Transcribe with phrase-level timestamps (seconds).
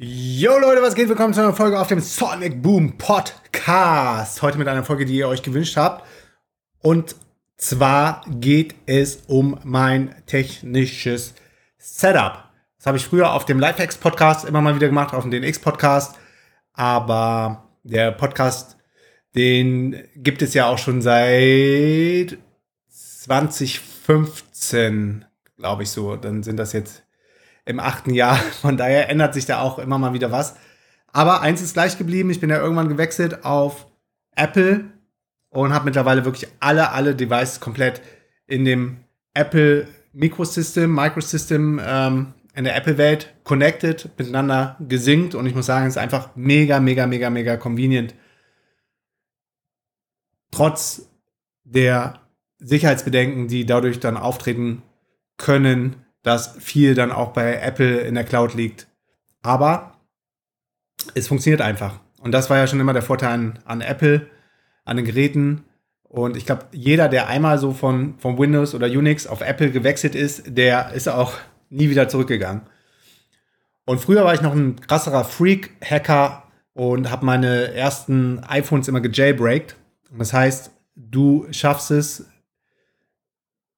[0.00, 1.08] Yo Leute, was geht?
[1.08, 4.42] Willkommen zu einer Folge auf dem Sonic Boom Podcast.
[4.42, 6.06] Heute mit einer Folge, die ihr euch gewünscht habt.
[6.78, 7.16] Und
[7.56, 11.34] zwar geht es um mein technisches
[11.78, 12.44] Setup.
[12.76, 15.58] Das habe ich früher auf dem Lifehacks Podcast immer mal wieder gemacht, auf dem DNX
[15.58, 16.14] Podcast.
[16.74, 18.76] Aber der Podcast,
[19.34, 22.38] den gibt es ja auch schon seit
[22.88, 25.24] 2015,
[25.56, 26.14] glaube ich so.
[26.14, 27.02] Dann sind das jetzt
[27.68, 28.36] im achten Jahr.
[28.60, 30.56] Von daher ändert sich da auch immer mal wieder was.
[31.12, 32.30] Aber eins ist gleich geblieben.
[32.30, 33.86] Ich bin ja irgendwann gewechselt auf
[34.34, 34.84] Apple
[35.50, 38.00] und habe mittlerweile wirklich alle, alle Devices komplett
[38.46, 38.98] in dem
[39.34, 45.94] Apple Microsystem, Microsystem ähm, in der Apple-Welt connected, miteinander gesinkt und ich muss sagen, es
[45.94, 48.14] ist einfach mega, mega, mega, mega convenient.
[50.50, 51.08] Trotz
[51.64, 52.20] der
[52.58, 54.82] Sicherheitsbedenken, die dadurch dann auftreten
[55.36, 58.86] können, dass viel dann auch bei Apple in der Cloud liegt.
[59.40, 59.94] Aber
[61.14, 62.00] es funktioniert einfach.
[62.20, 64.26] Und das war ja schon immer der Vorteil an, an Apple,
[64.84, 65.64] an den Geräten.
[66.02, 70.14] Und ich glaube, jeder, der einmal so von, von Windows oder Unix auf Apple gewechselt
[70.14, 71.32] ist, der ist auch
[71.70, 72.60] nie wieder zurückgegangen.
[73.86, 76.42] Und früher war ich noch ein krasserer Freak-Hacker
[76.74, 79.76] und habe meine ersten iPhones immer gejailbreakt.
[80.10, 82.26] Das heißt, du schaffst es,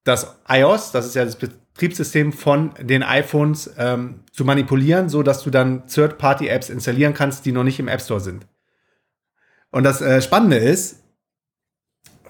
[0.03, 1.37] das iOS, das ist ja das
[1.73, 7.51] Betriebssystem von den iPhones ähm, zu manipulieren, so dass du dann Third-Party-Apps installieren kannst, die
[7.51, 8.45] noch nicht im App Store sind.
[9.71, 10.97] Und das äh, Spannende ist,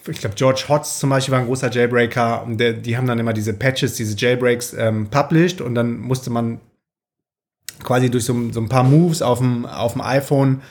[0.08, 3.20] ich glaube, George Hotz zum Beispiel war ein großer Jailbreaker und der, die haben dann
[3.20, 6.59] immer diese Patches, diese Jailbreaks ähm, published und dann musste man
[7.83, 10.61] quasi durch so, so ein paar Moves auf dem, iPhone,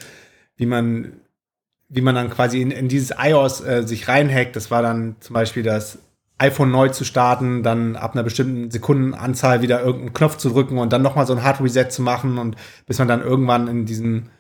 [0.57, 1.13] wie man,
[1.89, 4.57] wie man dann quasi in, in dieses iOS äh, sich reinhackt.
[4.57, 5.99] Das war dann zum Beispiel das
[6.41, 10.93] iPhone neu zu starten, dann ab einer bestimmten Sekundenanzahl wieder irgendeinen Knopf zu drücken und
[10.93, 14.31] dann nochmal so ein Hard Reset zu machen und bis man dann irgendwann in diesem,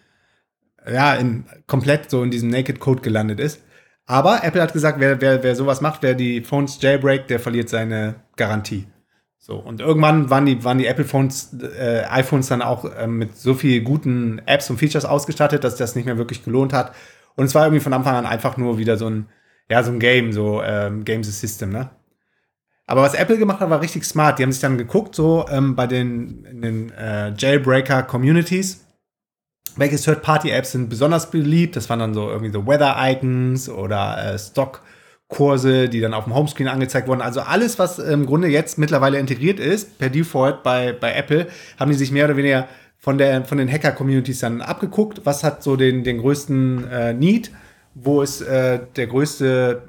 [0.91, 3.61] ja, in, komplett so in diesem Naked Code gelandet ist.
[4.07, 7.69] Aber Apple hat gesagt, wer, wer, wer sowas macht, wer die Phones jailbreak, der verliert
[7.69, 8.87] seine Garantie.
[9.39, 13.37] So, und irgendwann waren die, waren die Apple Phones, äh, iPhones dann auch äh, mit
[13.37, 16.95] so viel guten Apps und Features ausgestattet, dass das nicht mehr wirklich gelohnt hat.
[17.37, 19.29] Und es war irgendwie von Anfang an einfach nur wieder so ein,
[19.71, 21.91] ja, so ein Game, so ähm, Games System, ne?
[22.87, 24.39] Aber was Apple gemacht hat, war richtig smart.
[24.39, 28.85] Die haben sich dann geguckt, so ähm, bei den, den äh, Jailbreaker-Communities,
[29.77, 31.77] welche Third-Party-Apps sind besonders beliebt.
[31.77, 36.67] Das waren dann so irgendwie so Weather-Icons oder äh, Stock-Kurse, die dann auf dem Homescreen
[36.67, 37.21] angezeigt wurden.
[37.21, 41.47] Also alles, was im Grunde jetzt mittlerweile integriert ist, per Default bei, bei Apple,
[41.79, 42.67] haben die sich mehr oder weniger
[42.99, 45.21] von, der, von den Hacker-Communities dann abgeguckt.
[45.25, 47.53] Was hat so den, den größten äh, Need?
[48.03, 49.83] Wo ist äh, der größte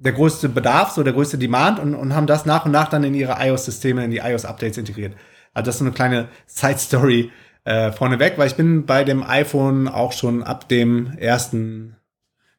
[0.00, 3.04] der größte Bedarf, so der größte Demand und, und haben das nach und nach dann
[3.04, 5.14] in ihre iOS-Systeme, in die iOS-Updates integriert.
[5.54, 7.32] Also das ist so eine kleine Side-Story
[7.64, 11.96] äh, vorneweg, weil ich bin bei dem iPhone auch schon ab dem ersten,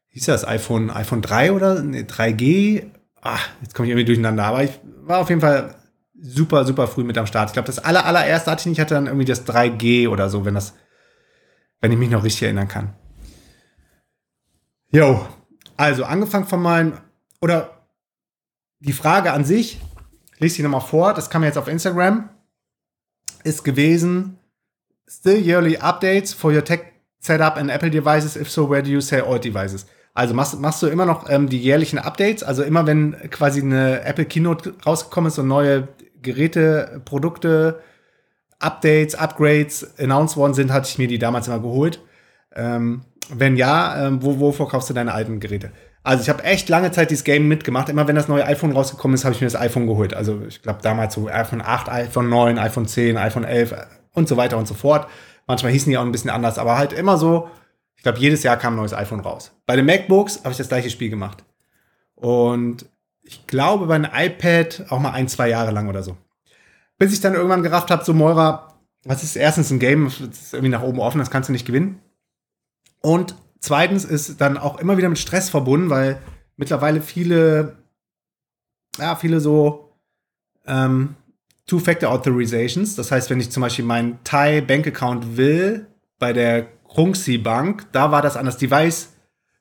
[0.08, 2.84] hieß das iPhone, iPhone 3 oder nee, 3G?
[3.22, 5.74] Ach, jetzt komme ich irgendwie durcheinander, aber ich war auf jeden Fall
[6.20, 7.48] super, super früh mit am Start.
[7.48, 10.44] Ich glaube, das aller, allererste hatte ich nicht, hatte dann irgendwie das 3G oder so,
[10.44, 10.74] wenn das,
[11.80, 12.94] wenn ich mich noch richtig erinnern kann.
[14.92, 15.24] Jo,
[15.76, 16.94] also angefangen von meinem,
[17.40, 17.86] oder
[18.80, 19.80] die Frage an sich,
[20.38, 22.28] lese ich nochmal vor, das kam jetzt auf Instagram,
[23.44, 24.38] ist gewesen,
[25.08, 26.80] still yearly updates for your tech
[27.20, 29.86] setup and Apple devices, if so, where do you sell all devices?
[30.12, 34.02] Also machst, machst du immer noch ähm, die jährlichen Updates, also immer wenn quasi eine
[34.02, 35.86] Apple Keynote rausgekommen ist und neue
[36.20, 37.80] Geräte, Produkte,
[38.58, 42.00] Updates, Upgrades announced worden sind, hatte ich mir die damals immer geholt.
[42.56, 45.72] Ähm, wenn ja, ähm, wo, wo verkaufst du deine alten Geräte?
[46.02, 47.88] Also ich habe echt lange Zeit dieses Game mitgemacht.
[47.88, 50.14] Immer wenn das neue iPhone rausgekommen ist, habe ich mir das iPhone geholt.
[50.14, 53.74] Also ich glaube damals so iPhone 8, iPhone 9, iPhone 10, iPhone 11
[54.14, 55.08] und so weiter und so fort.
[55.46, 57.50] Manchmal hießen die auch ein bisschen anders, aber halt immer so,
[57.96, 59.52] ich glaube jedes Jahr kam ein neues iPhone raus.
[59.66, 61.44] Bei den MacBooks habe ich das gleiche Spiel gemacht.
[62.14, 62.86] Und
[63.22, 66.16] ich glaube bei einem iPad auch mal ein, zwei Jahre lang oder so.
[66.98, 70.54] Bis ich dann irgendwann gerafft habe, so Moira, was ist erstens ein Game, das ist
[70.54, 72.00] irgendwie nach oben offen, das kannst du nicht gewinnen.
[73.00, 76.20] Und zweitens ist dann auch immer wieder mit Stress verbunden, weil
[76.56, 77.76] mittlerweile viele,
[78.98, 79.96] ja, viele so
[80.66, 81.14] ähm,
[81.66, 85.86] Two-Factor-Authorizations, das heißt, wenn ich zum Beispiel meinen Thai-Bank-Account will,
[86.18, 89.12] bei der Krungsi Bank, da war das an das Device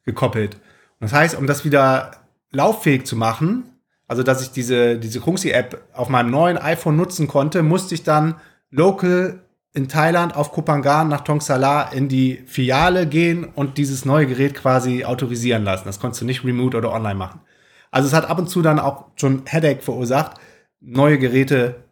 [0.03, 0.55] gekoppelt.
[0.99, 2.11] Und das heißt, um das wieder
[2.51, 3.63] lauffähig zu machen,
[4.07, 8.35] also dass ich diese, diese Krungsi-App auf meinem neuen iPhone nutzen konnte, musste ich dann
[8.71, 9.39] local
[9.73, 15.05] in Thailand auf Kopangan nach Tongsala in die Filiale gehen und dieses neue Gerät quasi
[15.05, 15.85] autorisieren lassen.
[15.85, 17.41] Das konntest du nicht remote oder online machen.
[17.91, 20.39] Also es hat ab und zu dann auch schon Headache verursacht,
[20.79, 21.83] neue Geräte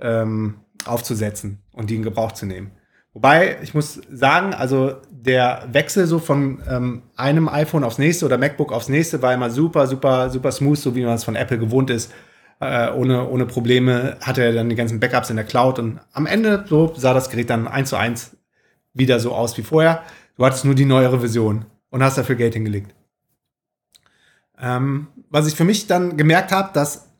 [0.00, 2.72] ähm, aufzusetzen und die in Gebrauch zu nehmen.
[3.12, 8.36] Wobei, ich muss sagen, also der Wechsel so von ähm, einem iPhone aufs nächste oder
[8.36, 11.58] MacBook aufs nächste war immer super, super, super smooth, so wie man es von Apple
[11.58, 12.12] gewohnt ist.
[12.58, 16.24] Äh, ohne, ohne Probleme hatte er dann die ganzen Backups in der Cloud und am
[16.24, 18.36] Ende so sah das Gerät dann eins zu eins
[18.94, 20.02] wieder so aus wie vorher.
[20.36, 22.94] Du hattest nur die neuere Version und hast dafür Geld hingelegt.
[24.58, 27.10] Ähm, was ich für mich dann gemerkt habe, das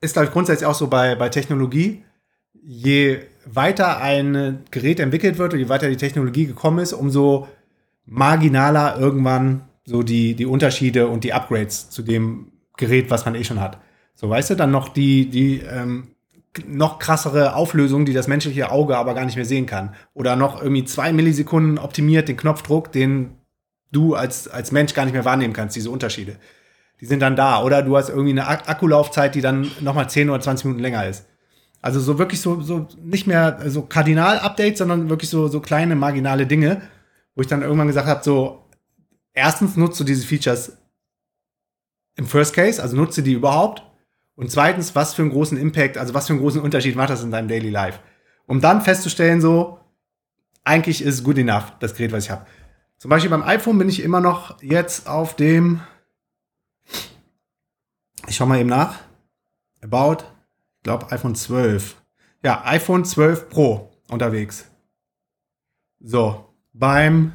[0.00, 2.04] ist, glaube ich, grundsätzlich auch so bei, bei Technologie.
[2.52, 7.48] Je weiter ein Gerät entwickelt wird und je weiter die Technologie gekommen ist, umso
[8.04, 13.44] marginaler irgendwann so die, die Unterschiede und die Upgrades zu dem Gerät, was man eh
[13.44, 13.78] schon hat.
[14.14, 16.14] So, weißt du, dann noch die, die ähm,
[16.66, 19.94] noch krassere Auflösung, die das menschliche Auge aber gar nicht mehr sehen kann.
[20.14, 23.36] Oder noch irgendwie zwei Millisekunden optimiert den Knopfdruck, den
[23.92, 26.36] du als, als Mensch gar nicht mehr wahrnehmen kannst, diese Unterschiede.
[27.00, 27.62] Die sind dann da.
[27.62, 31.26] Oder du hast irgendwie eine Akkulaufzeit, die dann nochmal 10 oder 20 Minuten länger ist.
[31.80, 36.46] Also so wirklich so, so nicht mehr so Kardinal-Updates, sondern wirklich so, so kleine marginale
[36.46, 36.82] Dinge,
[37.36, 38.64] wo ich dann irgendwann gesagt habe, so,
[39.32, 40.77] erstens nutzt du diese Features
[42.18, 43.82] im First Case, also nutze die überhaupt.
[44.34, 47.22] Und zweitens, was für einen großen Impact, also was für einen großen Unterschied macht das
[47.22, 48.00] in deinem Daily Life?
[48.46, 49.78] Um dann festzustellen, so,
[50.64, 52.44] eigentlich ist good enough, das Gerät, was ich habe.
[52.98, 55.80] Zum Beispiel beim iPhone bin ich immer noch jetzt auf dem,
[58.26, 58.98] ich schau mal eben nach,
[59.80, 60.24] About,
[60.78, 61.96] ich glaube iPhone 12.
[62.42, 64.68] Ja, iPhone 12 Pro unterwegs.
[66.00, 67.32] So, beim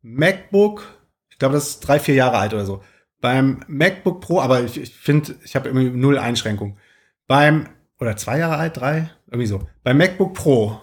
[0.00, 0.82] MacBook,
[1.28, 2.82] ich glaube, das ist drei, vier Jahre alt oder so.
[3.20, 6.78] Beim MacBook Pro, aber ich, ich finde, ich habe irgendwie null Einschränkung.
[7.26, 7.68] Beim,
[7.98, 9.68] oder zwei Jahre alt, drei, irgendwie so.
[9.82, 10.80] Beim MacBook Pro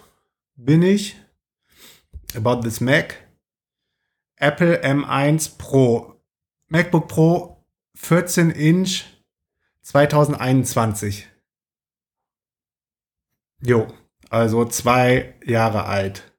[0.55, 1.15] bin ich,
[2.35, 3.27] about this Mac,
[4.37, 6.13] Apple M1 Pro.
[6.69, 9.05] MacBook Pro 14 Inch
[9.81, 11.27] 2021.
[13.61, 13.87] Jo,
[14.29, 16.31] also zwei Jahre alt.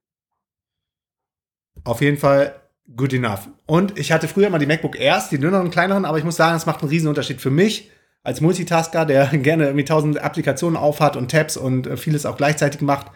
[1.85, 2.61] Auf jeden Fall
[2.97, 3.49] good enough.
[3.67, 6.57] Und ich hatte früher mal die MacBook Airs, die dünneren, kleineren, aber ich muss sagen,
[6.57, 7.91] es macht einen Riesenunterschied für mich
[8.23, 12.81] als Multitasker, der gerne irgendwie tausend Applikationen aufhat und Tabs und äh, vieles auch gleichzeitig
[12.81, 13.07] macht.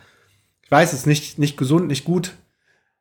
[0.62, 2.32] Ich weiß, es ist nicht, nicht gesund, nicht gut,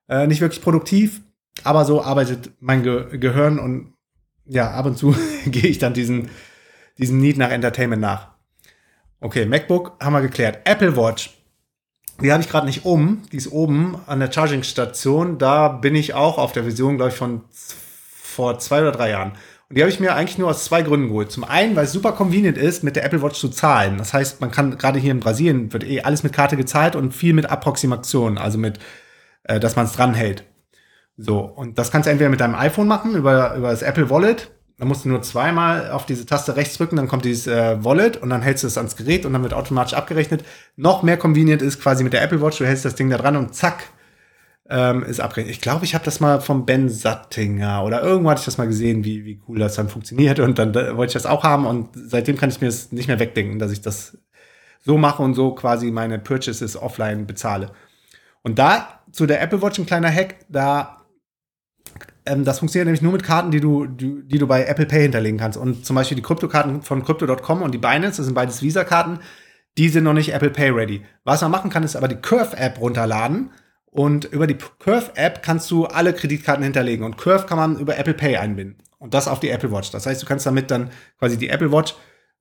[0.09, 1.21] äh, nicht wirklich produktiv,
[1.63, 3.93] aber so arbeitet mein Ge Gehirn und
[4.45, 5.15] ja, ab und zu
[5.45, 6.29] gehe ich dann diesen,
[6.97, 8.31] diesen Need nach Entertainment nach.
[9.19, 10.61] Okay, MacBook haben wir geklärt.
[10.65, 11.40] Apple Watch
[12.21, 13.23] die habe ich gerade nicht um.
[13.31, 15.37] Die ist oben an der Charging-Station.
[15.37, 19.33] Da bin ich auch auf der Version, glaube ich, von vor zwei oder drei Jahren.
[19.69, 21.31] Und die habe ich mir eigentlich nur aus zwei Gründen geholt.
[21.31, 23.97] Zum einen, weil es super convenient ist, mit der Apple Watch zu zahlen.
[23.97, 27.13] Das heißt, man kann gerade hier in Brasilien wird eh alles mit Karte gezahlt und
[27.13, 28.79] viel mit Approximation, also mit,
[29.43, 30.43] äh, dass man es dranhält.
[31.17, 34.51] So, und das kannst du entweder mit deinem iPhone machen, über, über das Apple Wallet
[34.81, 38.17] dann musst du nur zweimal auf diese Taste rechts drücken, dann kommt dieses äh, Wallet
[38.17, 40.43] und dann hältst du es ans Gerät und dann wird automatisch abgerechnet.
[40.75, 43.35] Noch mehr convenient ist quasi mit der Apple Watch, du hältst das Ding da dran
[43.35, 43.89] und zack,
[44.71, 45.55] ähm, ist abgerechnet.
[45.55, 48.65] Ich glaube, ich habe das mal vom Ben Sattinger oder irgendwo hatte ich das mal
[48.65, 51.67] gesehen, wie, wie cool das dann funktioniert und dann da, wollte ich das auch haben
[51.67, 54.17] und seitdem kann ich mir das nicht mehr wegdenken, dass ich das
[54.83, 57.71] so mache und so quasi meine Purchases offline bezahle.
[58.41, 61.01] Und da zu der Apple Watch ein kleiner Hack, da
[62.25, 65.01] ähm, das funktioniert nämlich nur mit Karten, die du, die, die, du bei Apple Pay
[65.01, 65.57] hinterlegen kannst.
[65.57, 69.19] Und zum Beispiel die Kryptokarten von Crypto.com und die Binance, das sind beides Visa-Karten,
[69.77, 71.05] die sind noch nicht Apple Pay ready.
[71.23, 73.51] Was man machen kann, ist aber die Curve-App runterladen.
[73.85, 77.05] Und über die Curve-App kannst du alle Kreditkarten hinterlegen.
[77.05, 78.77] Und Curve kann man über Apple Pay einbinden.
[78.99, 79.91] Und das auf die Apple Watch.
[79.91, 81.95] Das heißt, du kannst damit dann quasi die Apple Watch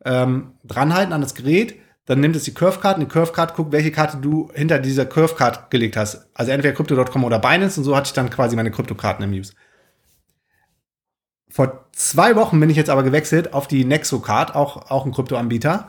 [0.04, 1.76] ähm, dranhalten an das Gerät.
[2.06, 5.70] Dann nimmt es die Curve-Card und die Curve-Card guckt, welche Karte du hinter dieser Curve-Card
[5.70, 6.28] gelegt hast.
[6.34, 7.80] Also entweder Crypto.com oder Binance.
[7.80, 9.52] Und so hatte ich dann quasi meine Kryptokarten im Use.
[11.50, 15.88] Vor zwei Wochen bin ich jetzt aber gewechselt auf die Nexocard, auch, auch ein Kryptoanbieter,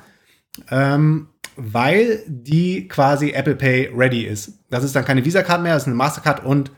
[0.70, 4.60] ähm, weil die quasi Apple Pay ready ist.
[4.70, 6.72] Das ist dann keine Visa-Card mehr, das ist eine Mastercard und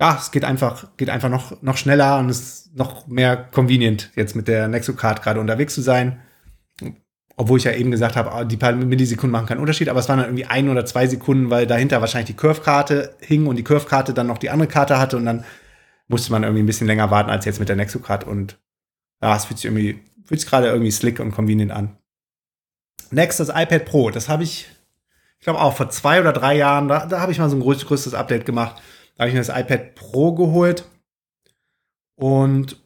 [0.00, 4.10] ja, es geht einfach, geht einfach noch, noch schneller und es ist noch mehr convenient,
[4.14, 6.20] jetzt mit der Nexocard gerade unterwegs zu sein.
[7.36, 10.08] Obwohl ich ja eben gesagt habe, ah, die paar Millisekunden machen keinen Unterschied, aber es
[10.08, 13.64] waren dann irgendwie ein oder zwei Sekunden, weil dahinter wahrscheinlich die Curve-Karte hing und die
[13.64, 15.44] Curve-Karte dann noch die andere Karte hatte und dann
[16.12, 18.60] musste man irgendwie ein bisschen länger warten als jetzt mit der Nexocard und
[19.20, 21.96] ja, es fühlt sich irgendwie, fühlt sich gerade irgendwie slick und convenient an.
[23.10, 24.10] Next das iPad Pro.
[24.10, 24.68] Das habe ich,
[25.38, 27.62] ich glaube auch vor zwei oder drei Jahren, da, da habe ich mal so ein
[27.62, 28.80] größtes, größtes Update gemacht.
[29.16, 30.84] Da habe ich mir das iPad Pro geholt
[32.14, 32.80] und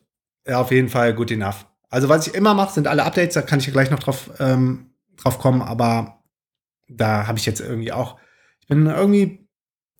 [0.46, 1.66] ja, auf jeden Fall good enough.
[1.88, 4.30] Also was ich immer mache, sind alle Updates, da kann ich ja gleich noch drauf,
[4.38, 6.22] ähm, drauf kommen, aber
[6.88, 8.18] da habe ich jetzt irgendwie auch,
[8.60, 9.45] ich bin irgendwie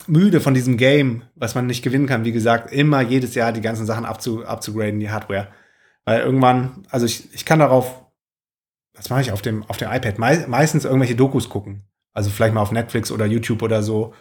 [0.07, 2.25] müde von diesem Game, was man nicht gewinnen kann.
[2.25, 5.49] Wie gesagt, immer jedes Jahr die ganzen Sachen abzu, abzugraden, die Hardware.
[6.05, 8.05] Weil irgendwann, also ich, ich kann darauf,
[8.95, 10.19] was mache ich auf dem, auf dem iPad?
[10.19, 11.83] Me meistens irgendwelche Dokus gucken.
[12.13, 14.15] Also vielleicht mal auf Netflix oder YouTube oder so.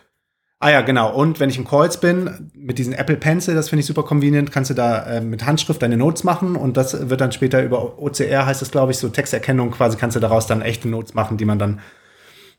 [0.60, 1.14] Ah ja, genau.
[1.14, 4.52] Und wenn ich im Calls bin, mit diesen Apple Pencil, das finde ich super convenient,
[4.52, 8.02] kannst du da äh, mit Handschrift deine Notes machen und das wird dann später über
[8.02, 11.38] OCR, heißt das, glaube ich, so Texterkennung quasi, kannst du daraus dann echte Notes machen,
[11.38, 11.82] die man dann,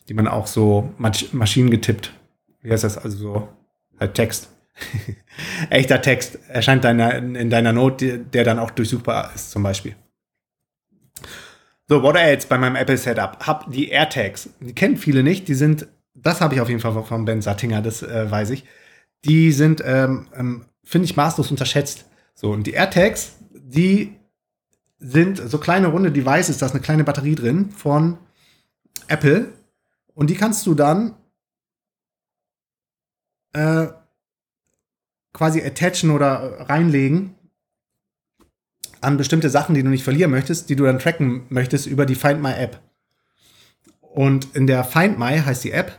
[0.09, 2.13] die man auch so maschinengetippt,
[2.67, 3.49] wie heißt das, also so
[3.99, 4.49] halt Text.
[5.71, 9.95] Echter Text erscheint deiner, in deiner Note, der dann auch durchsuchbar ist, zum Beispiel.
[11.89, 13.47] So, what else bei meinem Apple Setup?
[13.47, 14.51] Hab die AirTags.
[14.61, 15.47] Die kennen viele nicht.
[15.47, 18.65] Die sind, das habe ich auf jeden Fall von Ben Sattinger, das äh, weiß ich.
[19.25, 22.07] Die sind, ähm, ähm, finde ich, maßlos unterschätzt.
[22.35, 24.17] So, und die AirTags, die
[24.99, 28.19] sind so kleine runde Devices, da ist eine kleine Batterie drin von
[29.07, 29.53] Apple.
[30.15, 31.15] Und die kannst du dann
[33.57, 33.89] äh,
[35.33, 37.35] quasi attachen oder reinlegen
[39.01, 42.15] an bestimmte Sachen, die du nicht verlieren möchtest, die du dann tracken möchtest über die
[42.15, 42.81] Find My App.
[44.01, 45.99] Und in der Find My heißt die App.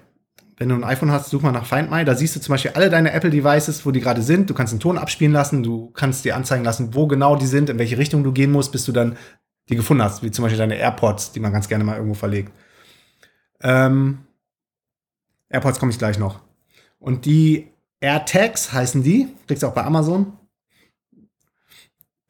[0.58, 2.04] Wenn du ein iPhone hast, such mal nach Find My.
[2.04, 4.50] Da siehst du zum Beispiel alle deine Apple Devices, wo die gerade sind.
[4.50, 5.62] Du kannst einen Ton abspielen lassen.
[5.62, 8.72] Du kannst dir anzeigen lassen, wo genau die sind, in welche Richtung du gehen musst,
[8.72, 9.18] bis du dann
[9.70, 10.24] die gefunden hast.
[10.24, 12.52] Wie zum Beispiel deine AirPods, die man ganz gerne mal irgendwo verlegt.
[13.62, 14.20] Ähm,
[15.50, 16.47] AirPods komme ich gleich noch.
[17.00, 17.68] Und die
[18.00, 19.28] AirTags heißen die.
[19.48, 20.34] Kriegst du auch bei Amazon.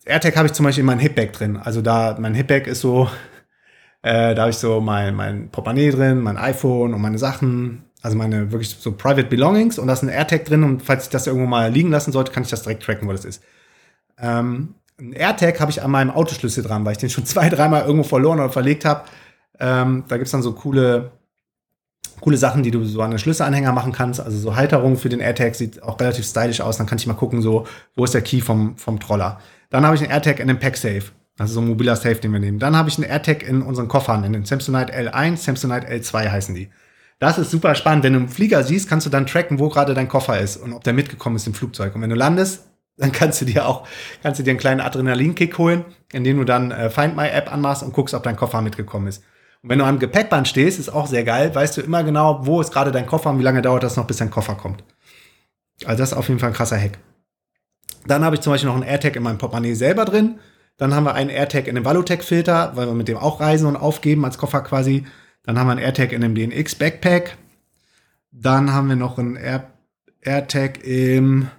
[0.05, 1.57] AirTag habe ich zum Beispiel in meinem Hipbag drin.
[1.57, 3.09] Also da, mein Hipbag ist so,
[4.01, 7.83] äh, da habe ich so mein, mein Portemonnaie drin, mein iPhone und meine Sachen.
[8.01, 11.09] Also meine wirklich so Private Belongings und da ist ein AirTag drin und falls ich
[11.09, 13.43] das irgendwo mal liegen lassen sollte, kann ich das direkt tracken, wo das ist.
[14.19, 17.81] Ähm, ein AirTag habe ich an meinem Autoschlüssel dran, weil ich den schon zwei, dreimal
[17.81, 19.03] irgendwo verloren oder verlegt habe.
[19.59, 21.11] Ähm, da gibt's dann so coole
[22.21, 24.19] coole Sachen, die du so an den Schlüsselanhänger machen kannst.
[24.19, 26.77] Also so Halterung für den AirTag sieht auch relativ stylisch aus.
[26.77, 29.39] Dann kann ich mal gucken, so, wo ist der Key vom, vom Troller.
[29.69, 31.11] Dann habe ich einen AirTag in dem PackSafe.
[31.39, 32.57] Ist so ein mobiler Safe, den wir nehmen.
[32.57, 36.55] Dann habe ich einen AirTag in unseren Koffern, in den Samsonite L1, Samsonite L2 heißen
[36.55, 36.69] die.
[37.19, 38.03] Das ist super spannend.
[38.03, 40.73] Wenn du einen Flieger siehst, kannst du dann tracken, wo gerade dein Koffer ist und
[40.73, 41.95] ob der mitgekommen ist im Flugzeug.
[41.95, 42.65] Und wenn du landest,
[42.97, 43.87] dann kannst du dir auch,
[44.23, 47.83] kannst du dir einen kleinen Adrenalinkick holen, indem du dann äh, Find My App anmachst
[47.83, 49.23] und guckst, ob dein Koffer mitgekommen ist.
[49.63, 52.61] Und wenn du am Gepäckband stehst, ist auch sehr geil, weißt du immer genau, wo
[52.61, 54.83] ist gerade dein Koffer und wie lange dauert das noch, bis dein Koffer kommt.
[55.85, 56.97] Also das ist auf jeden Fall ein krasser Hack.
[58.05, 60.39] Dann habe ich zum Beispiel noch einen AirTag in meinem Portemonnaie selber drin.
[60.77, 63.75] Dann haben wir einen AirTag in dem Valutech-Filter, weil wir mit dem auch reisen und
[63.75, 65.05] aufgeben als Koffer quasi.
[65.43, 67.37] Dann haben wir einen AirTag in dem DNX Backpack.
[68.31, 69.71] Dann haben wir noch einen Air
[70.21, 71.49] AirTag im,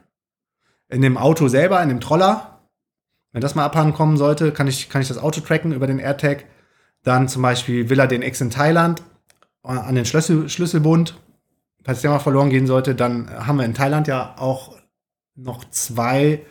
[0.89, 2.61] in dem Auto selber, in dem Troller.
[3.33, 5.99] Wenn das mal abhanden kommen sollte, kann ich, kann ich das Auto tracken über den
[5.99, 6.45] AirTag.
[7.03, 9.03] Dann zum Beispiel Villa DNX in Thailand
[9.65, 11.19] äh, an den Schlüssel, Schlüsselbund.
[11.85, 14.77] Falls der mal verloren gehen sollte, dann haben wir in Thailand ja auch
[15.37, 16.43] noch zwei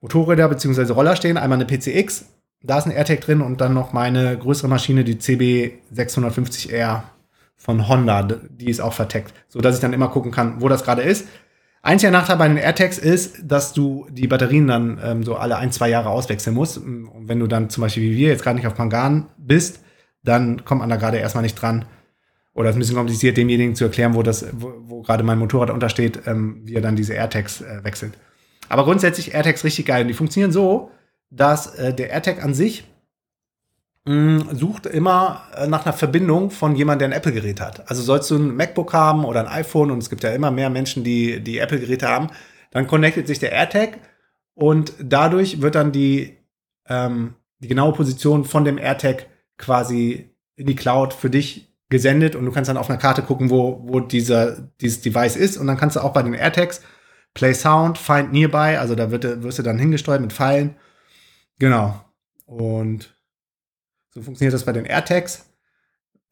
[0.00, 0.92] Motorräder bzw.
[0.92, 1.36] Roller stehen.
[1.36, 2.26] Einmal eine PCX,
[2.62, 7.02] da ist ein AirTag drin und dann noch meine größere Maschine, die CB650R
[7.56, 8.22] von Honda.
[8.22, 11.26] Die ist auch verteckt, so dass ich dann immer gucken kann, wo das gerade ist.
[11.86, 15.70] Einziger Nachteil bei den AirTags ist, dass du die Batterien dann ähm, so alle ein,
[15.70, 16.78] zwei Jahre auswechseln musst.
[16.78, 19.78] Und wenn du dann zum Beispiel wie wir jetzt gerade nicht auf Pangan bist,
[20.24, 21.84] dann kommt man da gerade erstmal nicht dran.
[22.54, 25.38] Oder es ist ein bisschen kompliziert, demjenigen zu erklären, wo das, wo, wo gerade mein
[25.38, 28.14] Motorrad untersteht, ähm, wie er dann diese AirTags äh, wechselt.
[28.68, 30.02] Aber grundsätzlich AirTags richtig geil.
[30.02, 30.90] Und die funktionieren so,
[31.30, 32.82] dass äh, der AirTag an sich
[34.06, 37.88] mh, sucht immer äh, nach einer Verbindung von jemandem, der ein Apple-Gerät hat.
[37.90, 40.70] Also sollst du ein MacBook haben oder ein iPhone und es gibt ja immer mehr
[40.70, 42.28] Menschen, die, die Apple-Geräte haben,
[42.70, 43.98] dann connectet sich der AirTag
[44.54, 46.38] und dadurch wird dann die,
[46.88, 49.26] ähm, die genaue Position von dem AirTag
[49.58, 53.50] quasi in die Cloud für dich gesendet und du kannst dann auf einer Karte gucken,
[53.50, 56.82] wo, wo dieser, dieses Device ist und dann kannst du auch bei den AirTags
[57.34, 60.76] Play Sound, Find Nearby, also da wird, wirst du dann hingesteuert mit Pfeilen.
[61.58, 62.02] Genau.
[62.46, 63.15] Und
[64.16, 65.44] so funktioniert das bei den AirTags.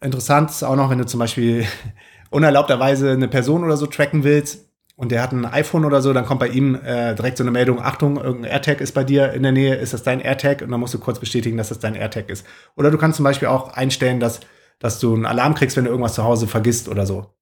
[0.03, 1.67] Interessant ist auch noch, wenn du zum Beispiel
[2.31, 6.25] unerlaubterweise eine Person oder so tracken willst und der hat ein iPhone oder so, dann
[6.25, 9.43] kommt bei ihm äh, direkt so eine Meldung, Achtung, irgendein AirTag ist bei dir in
[9.43, 10.63] der Nähe, ist das dein AirTag?
[10.63, 12.47] Und dann musst du kurz bestätigen, dass das dein AirTag ist.
[12.75, 14.41] Oder du kannst zum Beispiel auch einstellen, dass,
[14.79, 17.35] dass du einen Alarm kriegst, wenn du irgendwas zu Hause vergisst oder so.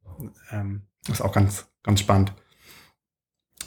[0.50, 2.32] Ähm, das ist auch ganz, ganz spannend.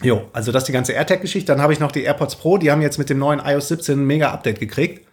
[0.02, 1.54] Jo, also das ist die ganze AirTag-Geschichte.
[1.54, 4.02] Dann habe ich noch die AirPods Pro, die haben jetzt mit dem neuen iOS 17
[4.02, 5.08] ein mega Update gekriegt.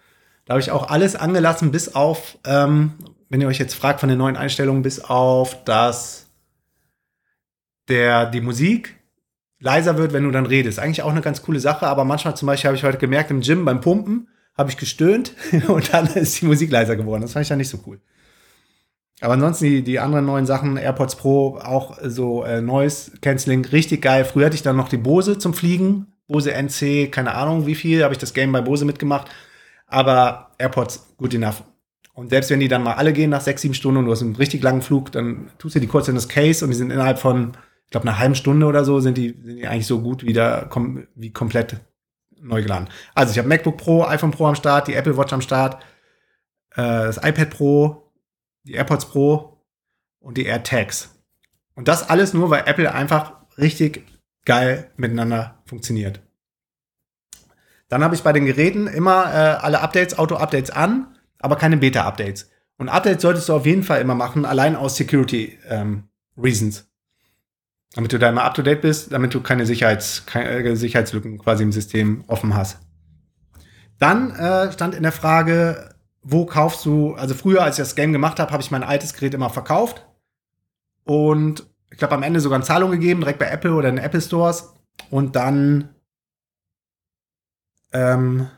[0.44, 2.92] Da habe ich auch alles angelassen, bis auf, ähm,
[3.28, 6.28] wenn ihr euch jetzt fragt von den neuen Einstellungen, bis auf dass
[7.88, 8.96] der, die Musik
[9.60, 10.78] leiser wird, wenn du dann redest.
[10.78, 13.40] Eigentlich auch eine ganz coole Sache, aber manchmal zum Beispiel habe ich heute gemerkt, im
[13.40, 15.34] Gym beim Pumpen habe ich gestöhnt
[15.68, 17.22] und dann ist die Musik leiser geworden.
[17.22, 18.00] Das fand ich dann nicht so cool.
[19.20, 24.02] Aber ansonsten die, die anderen neuen Sachen, AirPods Pro, auch so äh, Noise Cancelling, richtig
[24.02, 24.24] geil.
[24.24, 26.08] Früher hatte ich dann noch die Bose zum Fliegen.
[26.26, 29.28] Bose NC, keine Ahnung wie viel, habe ich das Game bei Bose mitgemacht.
[29.92, 31.62] Aber AirPods, gut enough.
[32.14, 34.22] Und selbst wenn die dann mal alle gehen nach sechs, sieben Stunden und du hast
[34.22, 36.90] einen richtig langen Flug, dann tust du die kurz in das Case und die sind
[36.90, 37.52] innerhalb von,
[37.84, 40.66] ich glaube, einer halben Stunde oder so, sind die, sind die eigentlich so gut wieder
[40.66, 41.80] kom wie komplett
[42.40, 42.88] neu geladen.
[43.14, 45.82] Also ich habe MacBook Pro, iPhone Pro am Start, die Apple Watch am Start,
[46.72, 48.12] äh, das iPad Pro,
[48.64, 49.64] die AirPods Pro
[50.20, 51.14] und die AirTags.
[51.74, 54.04] Und das alles nur, weil Apple einfach richtig
[54.44, 56.20] geil miteinander funktioniert.
[57.92, 62.48] Dann habe ich bei den Geräten immer äh, alle Updates, Auto-Updates an, aber keine Beta-Updates.
[62.78, 66.04] Und Updates solltest du auf jeden Fall immer machen, allein aus Security ähm,
[66.38, 66.90] Reasons.
[67.94, 71.36] Damit du da immer up to date bist, damit du keine, Sicherheits, keine äh, Sicherheitslücken
[71.36, 72.78] quasi im System offen hast.
[73.98, 78.14] Dann äh, stand in der Frage, wo kaufst du, also früher, als ich das Game
[78.14, 80.06] gemacht habe, habe ich mein altes Gerät immer verkauft
[81.04, 84.22] und ich glaube am Ende sogar eine Zahlung gegeben, direkt bei Apple oder in Apple
[84.22, 84.72] Stores
[85.10, 85.90] und dann
[87.92, 88.48] ähm,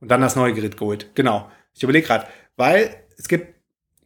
[0.00, 1.10] und dann das neue Gerät geholt.
[1.14, 1.50] Genau.
[1.72, 3.54] Ich überlege gerade, weil es gibt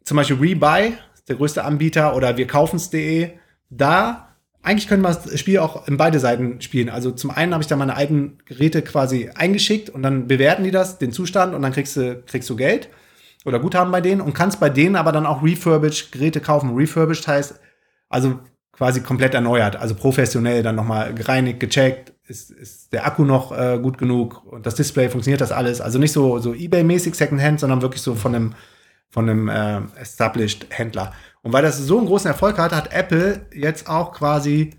[0.05, 0.95] zum Beispiel Rebuy,
[1.29, 3.31] der größte Anbieter, oder wir kaufen's.de.
[3.69, 4.29] Da
[4.63, 6.89] eigentlich können wir das Spiel auch in beide Seiten spielen.
[6.89, 10.71] Also zum einen habe ich da meine alten Geräte quasi eingeschickt und dann bewerten die
[10.71, 12.89] das, den Zustand, und dann kriegst du, kriegst du Geld
[13.45, 16.75] oder Guthaben bei denen und kannst bei denen aber dann auch refurbished Geräte kaufen.
[16.75, 17.61] Refurbished heißt
[18.09, 18.41] also
[18.73, 23.79] quasi komplett erneuert, also professionell dann nochmal gereinigt, gecheckt, ist, ist der Akku noch äh,
[23.83, 25.81] gut genug und das Display funktioniert das alles.
[25.81, 28.55] Also nicht so, so Ebay-mäßig Secondhand, sondern wirklich so von einem,
[29.11, 31.13] von einem äh, established Händler.
[31.43, 34.73] Und weil das so einen großen Erfolg hat, hat Apple jetzt auch quasi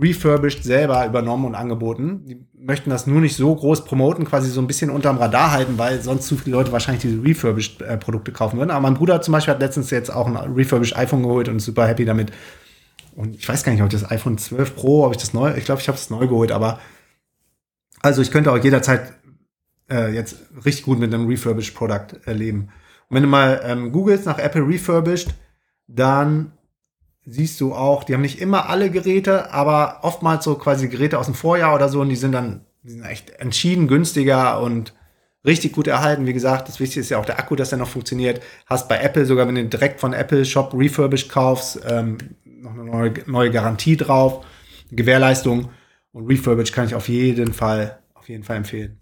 [0.00, 2.24] refurbished selber übernommen und angeboten.
[2.24, 5.74] Die möchten das nur nicht so groß promoten, quasi so ein bisschen unterm Radar halten,
[5.76, 8.70] weil sonst zu viele Leute wahrscheinlich diese refurbished äh, Produkte kaufen würden.
[8.70, 11.66] Aber mein Bruder zum Beispiel hat letztens jetzt auch ein refurbished iPhone geholt und ist
[11.66, 12.32] super happy damit.
[13.14, 15.64] Und ich weiß gar nicht, ob das iPhone 12 Pro, ob ich das neu, ich
[15.64, 16.80] glaube, ich habe es neu geholt, aber
[18.02, 19.12] also ich könnte auch jederzeit
[19.90, 22.70] äh, jetzt richtig gut mit einem refurbished Produkt erleben.
[23.08, 25.28] Und wenn du mal ähm, googelst nach Apple refurbished,
[25.86, 26.52] dann
[27.26, 31.26] siehst du auch, die haben nicht immer alle Geräte, aber oftmals so quasi Geräte aus
[31.26, 34.94] dem Vorjahr oder so und die sind dann die sind echt entschieden günstiger und
[35.44, 36.26] richtig gut erhalten.
[36.26, 38.40] Wie gesagt, das Wichtigste ist ja auch der Akku, dass der noch funktioniert.
[38.66, 42.18] Hast bei Apple sogar, wenn du direkt von Apple Shop refurbished kaufst, ähm,
[42.60, 44.44] noch eine neue, neue Garantie drauf,
[44.90, 45.70] Gewährleistung
[46.12, 48.98] und refurbished kann ich auf jeden Fall, auf jeden Fall empfehlen.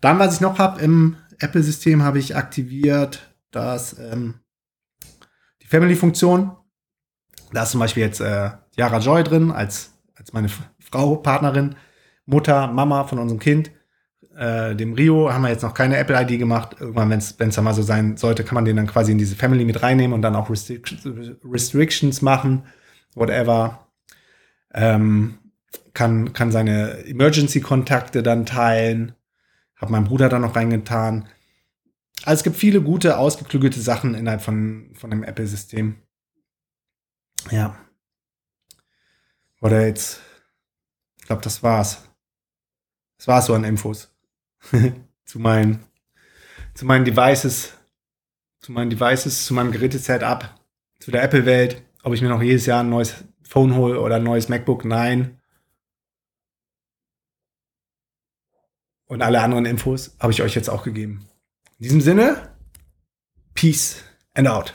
[0.00, 4.34] Dann, was ich noch habe im Apple-System, habe ich aktiviert das ähm,
[5.62, 6.52] die Family-Funktion.
[7.52, 10.48] Da ist zum Beispiel jetzt äh, Yara Joy drin als, als meine
[10.78, 11.76] Frau, Partnerin,
[12.26, 13.70] Mutter, Mama von unserem Kind.
[14.36, 16.76] Äh, dem Rio haben wir jetzt noch keine Apple-ID gemacht.
[16.78, 19.34] Irgendwann, wenn es dann mal so sein sollte, kann man den dann quasi in diese
[19.34, 20.94] Family mit reinnehmen und dann auch Restric
[21.44, 22.64] Restrictions machen,
[23.18, 23.86] whatever.
[24.72, 25.38] Ähm,
[25.94, 29.14] kann, kann seine Emergency-Kontakte dann teilen.
[29.76, 31.28] Hab meinen Bruder dann noch reingetan.
[32.24, 35.96] Also es gibt viele gute, ausgeklügelte Sachen innerhalb von, von dem Apple-System.
[37.50, 37.78] Ja.
[39.60, 40.20] Oder jetzt,
[41.18, 42.08] ich glaube, das war's.
[43.16, 44.12] Das war's so an Infos.
[45.24, 45.84] zu meinen,
[46.74, 47.72] zu meinen Devices,
[48.60, 50.54] zu meinen Devices, zu meinem Gerätesetup,
[51.00, 51.82] zu der Apple-Welt.
[52.08, 54.86] Ob ich mir noch jedes Jahr ein neues Phone hole oder ein neues MacBook?
[54.86, 55.42] Nein.
[59.04, 61.28] Und alle anderen Infos habe ich euch jetzt auch gegeben.
[61.78, 62.56] In diesem Sinne,
[63.52, 64.72] Peace and out.